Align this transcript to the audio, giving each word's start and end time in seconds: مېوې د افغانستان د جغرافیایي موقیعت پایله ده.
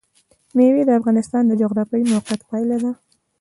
مېوې 0.55 0.83
د 0.85 0.91
افغانستان 0.99 1.43
د 1.47 1.51
جغرافیایي 1.61 2.05
موقیعت 2.13 2.41
پایله 2.49 2.77
ده. 2.83 2.91